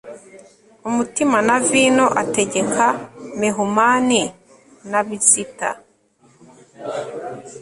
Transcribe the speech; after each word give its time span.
umutima 0.89 1.37
na 1.47 1.57
vino 1.69 2.05
ategeka 2.21 2.85
mehumani 3.41 4.21
na 4.91 4.99
bizita 5.07 5.69